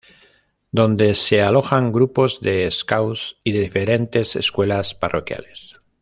Donde 0.71 1.13
se 1.13 1.43
alojan 1.43 1.91
Grupos 1.91 2.41
de 2.41 2.71
Scouts 2.71 3.37
y 3.43 3.51
de 3.51 3.59
diferentes 3.59 4.35
escuelas 4.35 4.95
parroquiales. 4.95 5.75